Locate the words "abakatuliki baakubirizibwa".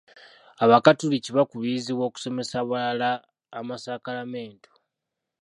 0.63-2.03